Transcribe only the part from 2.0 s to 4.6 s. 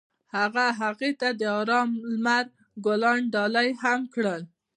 لمر ګلان ډالۍ هم کړل.